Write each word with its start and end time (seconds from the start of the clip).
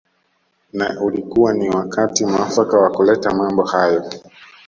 Na 0.73 1.01
ulikuwa 1.01 1.53
ni 1.53 1.69
wakati 1.69 2.25
muafaka 2.25 2.77
wa 2.79 2.89
kuleta 2.91 3.33
mambo 3.35 3.63
hayo 3.63 4.11